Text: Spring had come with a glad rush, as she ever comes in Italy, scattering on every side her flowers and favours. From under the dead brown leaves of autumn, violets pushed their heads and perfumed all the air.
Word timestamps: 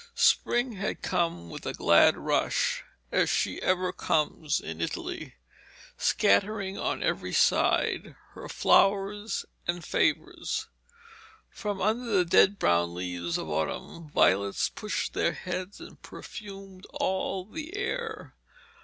Spring 0.15 0.71
had 0.71 1.03
come 1.03 1.47
with 1.51 1.63
a 1.63 1.75
glad 1.75 2.17
rush, 2.17 2.83
as 3.11 3.29
she 3.29 3.61
ever 3.61 3.93
comes 3.93 4.59
in 4.59 4.81
Italy, 4.81 5.35
scattering 5.95 6.75
on 6.75 7.03
every 7.03 7.31
side 7.31 8.15
her 8.33 8.49
flowers 8.49 9.45
and 9.67 9.85
favours. 9.85 10.67
From 11.51 11.79
under 11.79 12.05
the 12.09 12.25
dead 12.25 12.57
brown 12.57 12.95
leaves 12.95 13.37
of 13.37 13.47
autumn, 13.47 14.09
violets 14.09 14.69
pushed 14.69 15.13
their 15.13 15.33
heads 15.33 15.79
and 15.79 16.01
perfumed 16.01 16.87
all 16.93 17.45
the 17.45 17.77
air. 17.77 18.33